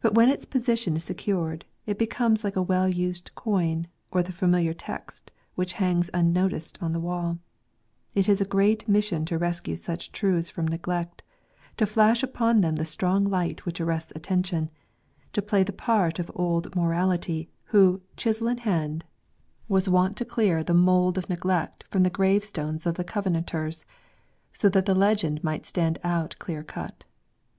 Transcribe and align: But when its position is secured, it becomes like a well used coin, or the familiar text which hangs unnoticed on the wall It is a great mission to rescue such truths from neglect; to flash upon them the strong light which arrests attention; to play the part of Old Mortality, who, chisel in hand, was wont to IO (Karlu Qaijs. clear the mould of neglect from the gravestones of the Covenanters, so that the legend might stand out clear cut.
But 0.00 0.14
when 0.14 0.30
its 0.30 0.46
position 0.46 0.96
is 0.96 1.04
secured, 1.04 1.66
it 1.84 1.98
becomes 1.98 2.44
like 2.44 2.56
a 2.56 2.62
well 2.62 2.88
used 2.88 3.30
coin, 3.34 3.88
or 4.10 4.22
the 4.22 4.32
familiar 4.32 4.72
text 4.72 5.32
which 5.54 5.74
hangs 5.74 6.08
unnoticed 6.14 6.78
on 6.82 6.94
the 6.94 6.98
wall 6.98 7.38
It 8.14 8.26
is 8.26 8.40
a 8.40 8.46
great 8.46 8.88
mission 8.88 9.26
to 9.26 9.36
rescue 9.36 9.76
such 9.76 10.12
truths 10.12 10.48
from 10.48 10.66
neglect; 10.66 11.22
to 11.76 11.84
flash 11.84 12.22
upon 12.22 12.62
them 12.62 12.76
the 12.76 12.86
strong 12.86 13.26
light 13.26 13.66
which 13.66 13.82
arrests 13.82 14.14
attention; 14.16 14.70
to 15.34 15.42
play 15.42 15.62
the 15.62 15.74
part 15.74 16.18
of 16.18 16.30
Old 16.34 16.74
Mortality, 16.74 17.50
who, 17.64 18.00
chisel 18.16 18.48
in 18.48 18.56
hand, 18.56 19.04
was 19.68 19.90
wont 19.90 20.16
to 20.16 20.24
IO 20.24 20.24
(Karlu 20.24 20.26
Qaijs. 20.26 20.32
clear 20.32 20.64
the 20.64 20.72
mould 20.72 21.18
of 21.18 21.28
neglect 21.28 21.84
from 21.90 22.02
the 22.02 22.08
gravestones 22.08 22.86
of 22.86 22.94
the 22.94 23.04
Covenanters, 23.04 23.84
so 24.54 24.70
that 24.70 24.86
the 24.86 24.94
legend 24.94 25.44
might 25.44 25.66
stand 25.66 25.98
out 26.02 26.34
clear 26.38 26.62
cut. 26.62 27.04